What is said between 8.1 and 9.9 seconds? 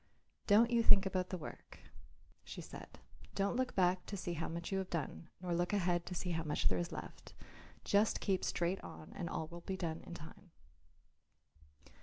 keep straight on and all will be